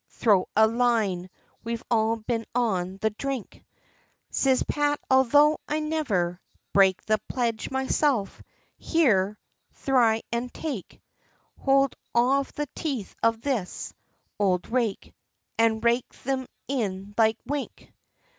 throw 0.09 0.49
a 0.55 0.65
line, 0.65 1.29
we've 1.63 1.83
all 1.91 2.15
been 2.15 2.43
on 2.55 2.97
the 3.01 3.11
dhrink," 3.11 3.63
Siz 4.31 4.63
Pat 4.63 4.99
"Although 5.11 5.59
I'll 5.67 5.79
never 5.81 6.41
brake 6.73 7.05
the 7.05 7.19
pledge 7.29 7.69
meself, 7.69 8.41
here, 8.79 9.37
thry 9.73 10.23
an' 10.31 10.49
take 10.49 11.03
Howld 11.63 11.93
of 12.15 12.51
the 12.53 12.67
teeth 12.73 13.15
of 13.21 13.41
this 13.41 13.93
owld 14.39 14.67
rake," 14.71 15.13
and 15.59 15.83
raked 15.83 16.15
thim 16.15 16.47
in 16.67 17.13
like 17.15 17.37
wink! 17.45 17.93